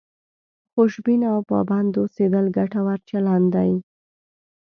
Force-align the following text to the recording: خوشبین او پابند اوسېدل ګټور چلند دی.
خوشبین 0.73 1.21
او 1.33 1.39
پابند 1.49 1.91
اوسېدل 2.01 2.45
ګټور 2.57 2.97
چلند 3.09 3.47
دی. 3.55 3.71